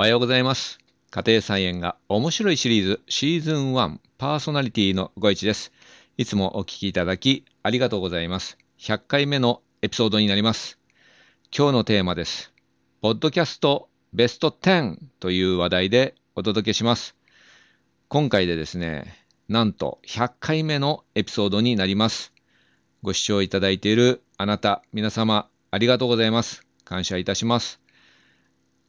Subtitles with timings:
[0.00, 0.78] おはようございます。
[1.10, 5.72] 家庭菜園が面白いシリーズシーズン1パーソナリティのご一です。
[6.16, 8.56] いつもお聞きいただきありがとうございます。
[8.78, 10.78] 100回目のエピソードになります。
[11.54, 12.50] 今日のテーマです。
[13.02, 17.14] ポッドキャストベスト10という話題でお届けします。
[18.08, 22.32] 今回でですね、なんと100回目のエピソードになります。
[23.02, 26.64] ご視聴いただいているあなた、皆様、ありがとうございます。
[26.86, 27.80] 感謝いたします。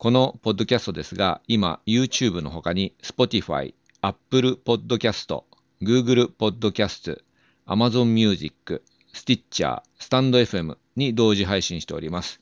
[0.00, 5.42] このポッドキャストですが、今、YouTube の他に Spotify、Apple Podcast、
[5.82, 7.20] Google Podcast、
[7.66, 8.82] Amazon Music、
[9.12, 12.40] Stitcher、StandFM に同時配信しております。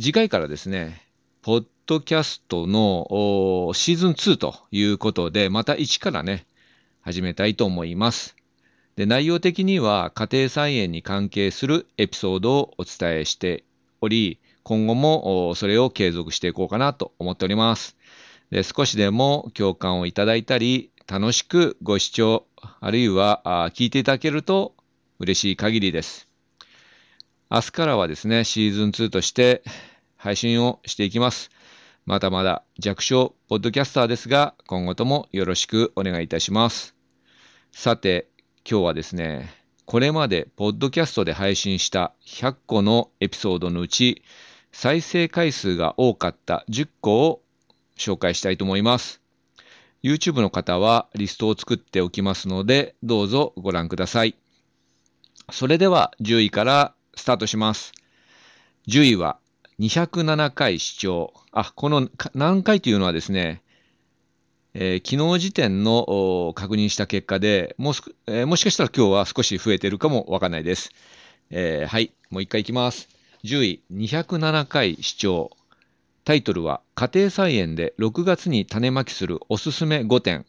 [0.00, 1.02] 次回からですね、
[1.42, 6.46] ポッドキャストのシーズン2ということで、また一からね、
[7.00, 8.36] 始めたいと思います。
[8.94, 13.64] で内容的には家庭菜園に関係するエピソードをお伝えして
[14.00, 17.96] おり、今後もそれを継続していこうかなと思っております。
[18.50, 22.46] で少しでも共感をいただいたり、楽しくご視聴、
[22.80, 24.74] あるいは聞いていただけると
[25.18, 26.28] 嬉しい限りです。
[27.50, 29.62] 明日からはですね、シーズン2として
[30.16, 31.50] 配信をしていきます。
[32.06, 36.94] まだまだ弱小ポッドキャスターですが、今後ともよろしくお願いいたします。
[37.72, 38.28] さて、
[38.68, 39.50] 今日はですね、
[39.84, 44.22] これまでポッドキャストで配信した100個のエピソードのうち、
[44.72, 47.42] 再生回数が多かった10個を
[47.96, 49.20] 紹介したいと思います。
[50.02, 54.36] YouTube の方はリストを作っておきますので、どうぞご覧ください。
[55.50, 57.92] それでは10位からスタートします。
[58.88, 59.38] 10位は
[59.78, 61.32] 207回視聴。
[61.52, 63.62] あ、この何回というのはですね、
[64.72, 70.90] えー昨日時点の確認した結果でもうす、えーもしかしたら今日は少し増えてるかもわかんないです。
[71.50, 73.19] えーはい、もう一回いきます。
[73.42, 75.50] 10位、207回視聴。
[76.24, 80.44] タイトルは、家庭菜園で6月に種まきするおすすめ5点。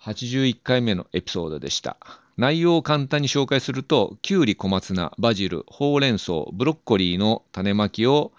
[0.00, 1.96] 81回目のエピソードでした。
[2.36, 8.30] 内容を簡単に紹介すると、きゅうり、小松菜、バジル、ほうれん草、ブロッコリーの種まきを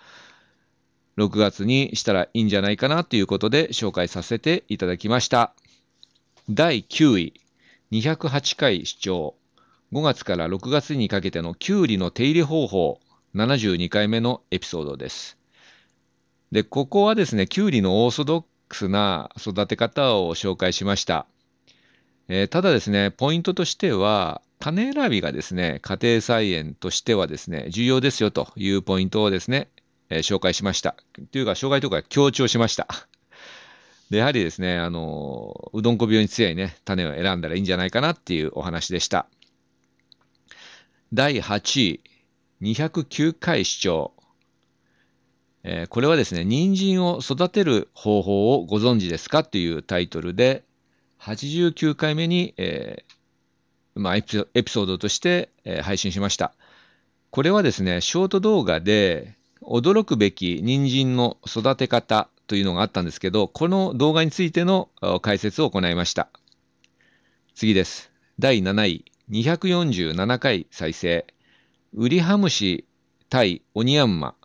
[1.18, 5.54] 6月にしたらいいんじゃないかなということで紹介させていただきました。
[6.50, 7.34] 第9位、
[7.92, 9.36] 208回視聴。
[9.92, 13.01] 5月から6月にかけてのきゅうりの手入れ方法、
[13.36, 15.38] 72回目のエピソードです。
[16.52, 21.26] で、ここはですね、きゅうりのオーソドックスな育て方を紹介しました。
[22.28, 29.70] えーただですね、ポイントとしては、種選びがですね、家庭菜園としてはですね、重要ですよというポイントをですね、
[30.10, 30.96] えー紹介しました。
[31.32, 32.88] というか、障害とか強調しました。
[34.10, 39.26] で、やはりですね、あの、うどんこ病に強いね、種を選んだらいいんじゃないかなっていうお話でした。
[41.14, 42.02] 第8位、
[42.62, 44.14] 209回視聴。
[45.64, 50.64] えーこれはですね、人参を育てる方法をご存知ですかというタイトルで、
[51.20, 54.32] 89回目に、えーまあ、エピ
[54.72, 56.54] ソードとして、えー配信しました。
[57.32, 64.90] これはですね、ショート動画で驚くべき人参の育て方というのがあったんですけど、この動画についての
[65.24, 66.30] 解説を行いました。
[67.56, 68.12] 次です。
[68.38, 71.26] 第7位、247回再生。
[71.94, 72.86] ウリハムシ
[73.28, 74.36] 対オニヤンマ。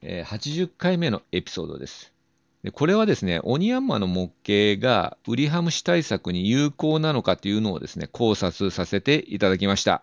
[0.00, 2.14] えー80回目のエピソードです。
[2.62, 10.02] でこれはですね、オニヤンマの模型がウリハムシ対策に有効なのかというのをですね、考察させていただきました。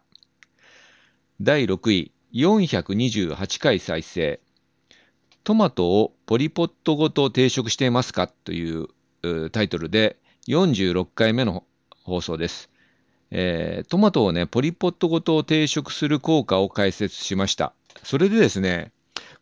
[1.41, 4.39] 第6位、428回再生。
[5.43, 8.89] トマトをポリポットごと定食していますかという
[9.23, 10.17] うタイトルで
[10.47, 11.63] 46回目の
[12.03, 12.70] 放送です。
[13.31, 17.73] えートマトをね、ポリポットごと定食する効果を解説しました。
[18.03, 18.91] それでですね、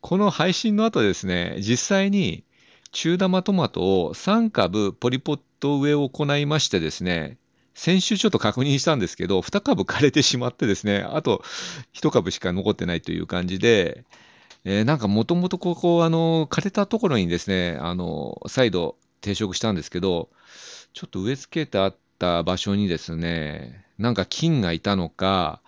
[0.01, 2.44] この配信の後ですね、実際に
[2.91, 7.38] 中玉トマトを3株ポリポット植えを行いましてですね、
[7.73, 11.44] 先週ちょっと確認したんですけど、2株枯れてしまってですね、あと
[11.94, 14.03] 1株しか残ってないという感じで、
[14.65, 20.30] えーなんかもともとここ、あの、枯れたところにですね、あの、再度定食したんですけど、
[20.94, 25.62] ちょっと植え付けてあった場所にですね、なんか菌がいたのか、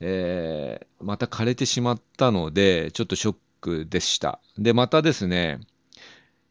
[0.00, 4.40] えーまた枯れてしまったので、ちょっとショックでした。
[4.58, 5.60] で、またですね、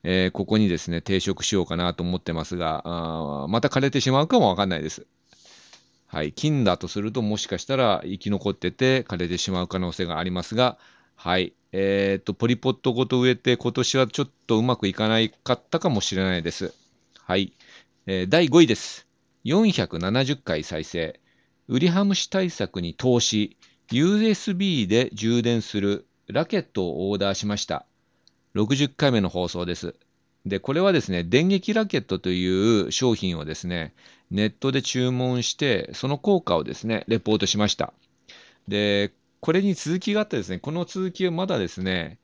[0.03, 5.05] えーここにですね、定食しようかなと思ってますが、あまた枯れてしまうかもわかんないです。
[6.07, 10.77] はい、菌だとすると、もしかしたら生き残ってて枯れてしまう可能性がありますが、
[11.15, 16.73] はい、えー、と、ポリポットごと植えて、今年はちょっとうまくいかないかったかもしれないです。
[17.23, 17.53] はい、
[18.05, 19.04] えー第5位です。
[19.45, 21.19] 470回再生。
[21.67, 23.57] ウリハムシ対策に投資、
[23.91, 27.85] USB で充電するラケットをオーダーしました。
[28.55, 29.95] 60回目の放送です。
[30.45, 33.93] で、これはですね、電撃ラケットという商品をですね、
[34.31, 37.93] ネットで注文して、その効果をですね、レポートしました。
[38.67, 42.17] で、これに続きがあってですね、この続きはまだですね、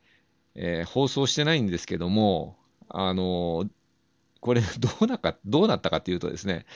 [0.56, 2.56] えー、放送してないんですけども、
[2.88, 3.68] あの、
[4.42, 6.66] これどうなか、どうなったかっていうとですね、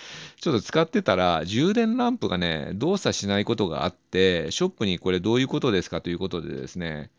[0.40, 7.10] ちょっと使ってたら、充電ランプがね、動作しないことがあって、ショップにこれどういうことですかということでですね、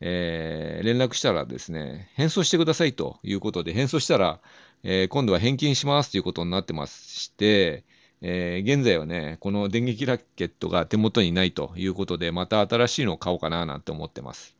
[0.00, 4.38] えー、連絡したらですね、返送してくださいということで、返送したら、
[4.84, 7.82] えー、今度は返金しますということになってまして、
[8.22, 14.55] えー、現在はね、この電撃ラケットが手元にないということで、また新しいのを買おうかななんて思ってます。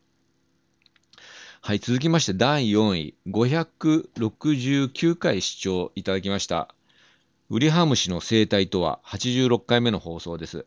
[1.66, 6.72] はい、続きまして第4位、569回視聴いただきました。
[7.50, 10.64] ウリハムシの生態とは86回目の放送です。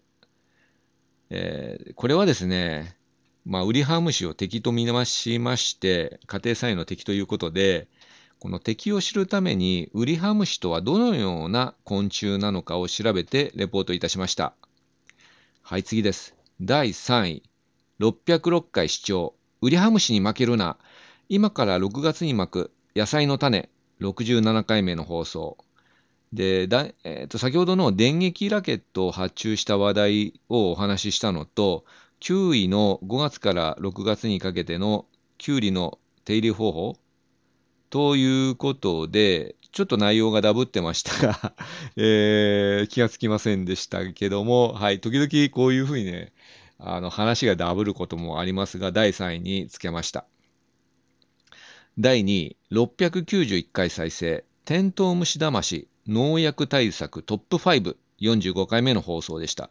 [1.30, 2.98] えー、これはですね、
[3.46, 7.88] まあ、ウリハムシを敵と見なしまして、家庭菜園の敵ということで、
[8.40, 14.54] この敵を知るために、ウリハムシとはどのような昆虫なのかを調べてレポートいたしました。
[15.62, 16.36] はい、次です。
[16.60, 17.44] 第3位、
[18.02, 19.34] 606回視聴。
[19.62, 20.78] ウリハムシに負けるな。
[21.32, 23.70] 今から6月に巻く野菜の種、
[24.02, 25.58] 67回目の放送。
[26.34, 31.86] で、だえー、と先ほどの電撃ラケットを発注した話題をお話ししたのと、
[32.22, 35.06] 9位の5月から6月にかけての
[35.38, 36.98] キュウリの手入れ方法
[37.92, 41.54] ということで、ちょっと内容がダブってましたが
[41.96, 46.34] えー、気がつきませんでしたけども、はい、時々こういうふうにね、
[46.80, 50.26] あの話がダブることもありますが、第3位につけました。
[52.02, 59.70] 第2位、691回再生、テントウムシ魂農薬対策トップ5、45回目の放送でした。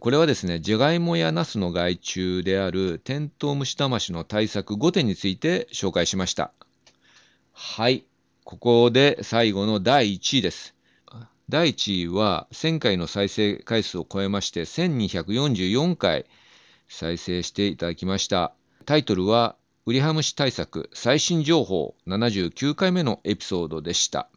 [0.00, 6.52] これはですね、じゃがいもやナスの害虫であるテントウムシ魂の対策5点について紹介しました。
[7.52, 8.06] はい。
[8.44, 10.74] ここで最後の第1位です。
[11.50, 16.24] 第1位は1000回の再生回数を超えまして1244回
[16.88, 18.54] 再生していただきました。
[18.86, 24.30] タイトルはウリハムシ対策最新情報79回目のエピソードでした。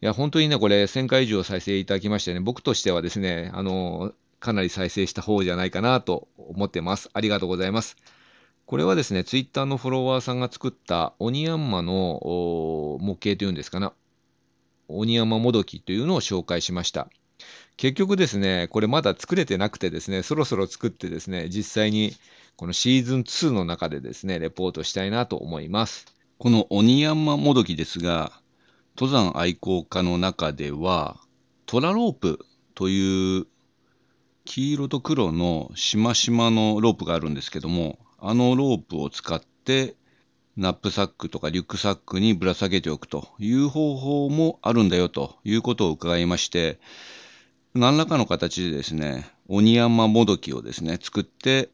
[0.00, 7.10] いや、本当にね、これ1000回以上再生いただきましてね、僕としてはですね、あの、かなり再生した方じゃないかなと思ってます。
[7.14, 7.96] ありがとうございます。
[8.66, 12.20] これはですね、ツイッターのフォロワーさんが作ったオニヤンマの
[13.00, 13.92] 模型というんですかな。
[14.86, 17.08] オニヤンマもどきというのを紹介しました。
[17.76, 22.14] 結局ですね、これまだ作れてなくてですね、そろそろ作ってですね、実際に
[22.56, 26.06] このシーズン2の中でですね、レポートしたいなと思います。
[26.38, 28.32] このオニヤンマもどきですが、
[28.96, 31.16] 登山愛好家の中では、
[31.66, 33.46] トラロープという
[34.44, 39.96] 黄色と黒のしましまのロープがあるんですけども、あのロープを使って
[40.56, 46.78] ナップサックとかリュックサックにぶら下げておくという方法もあるんだよということを伺いまして、
[47.74, 51.70] 何らかの形でですね、オニヤンマもどきをですね、作って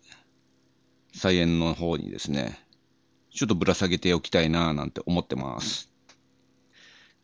[1.15, 2.59] 菜園の方にですね、
[3.31, 5.91] ちょっとぶら下げておきたいなぁなんて思ってます。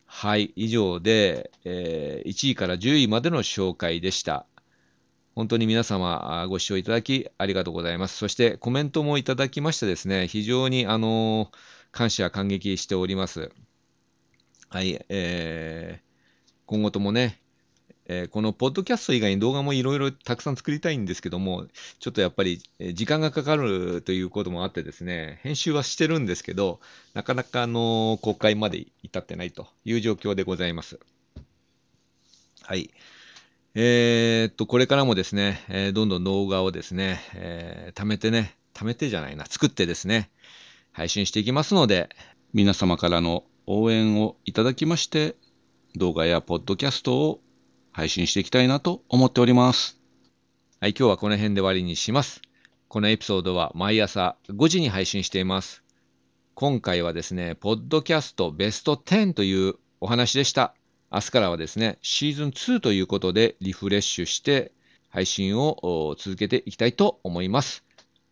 [0.05, 4.45] はい、以上で、えー、1位から10位までの紹介でした。
[5.35, 8.19] 本当に皆様ご視聴いただきありがとうございます。
[8.19, 11.51] そしてコメントもいただきましてですね、非常にあの
[11.93, 13.51] 感謝感激しております。
[14.69, 17.41] はい、えー、今後ともね、
[18.09, 21.67] えー、このポッドキャスト以外に動画もいろいろたくさん作りたいんですけども、
[21.99, 22.61] ちょっとやっぱり
[22.95, 26.81] 時間がかかるということもあってですね、編集はしてるんですけど、
[27.15, 31.01] なかなかあの公開まで至ってないという状況でございます。
[32.63, 32.91] はい。
[33.75, 40.31] えー、っと、これからもですね、えー、どんどん動画をですね、えー、貯めてね、貯めてじゃないな、作ってですね、
[40.93, 42.09] 配信していきますので、
[42.55, 45.37] 皆様からの応援をいただきまして、
[45.95, 47.41] 動画やポッドキャストを
[47.97, 49.99] 配信していきたいなと思っております。
[50.81, 52.43] はい、今日はこの辺で終わりにします。
[52.89, 55.83] このエピソードは毎朝5時に配信しています。
[56.53, 60.75] 今回はですね、ポッドキャストベスト10というお話でした。
[61.11, 64.73] 明日からはですね、シーズン2ということでリフレッシュして
[65.09, 67.83] 配信を続けていきたいと思います。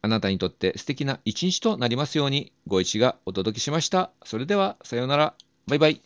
[0.03, 4.11] あなたにとって素敵な一日となりますように、ご一がお届けしました。
[4.27, 5.35] それでは、さようなら。
[5.67, 6.03] バイバイ。